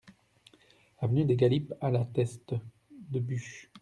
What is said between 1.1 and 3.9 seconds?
des Galipes à La Teste-de-Buch